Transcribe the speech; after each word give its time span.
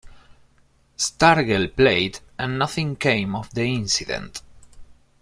Stargell 0.97 1.67
played 1.75 2.21
and 2.39 2.57
nothing 2.57 2.95
came 2.95 3.35
of 3.35 3.53
the 3.53 3.61
incident. 3.65 4.41